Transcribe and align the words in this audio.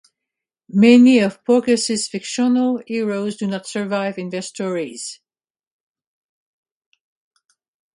Many 0.71 1.19
of 1.19 1.45
Porges's 1.45 2.07
fictional 2.07 2.81
heroes 2.87 3.37
do 3.37 3.45
not 3.45 3.67
survive 3.67 4.17
in 4.17 4.31
their 4.31 4.41
stories. 4.41 5.19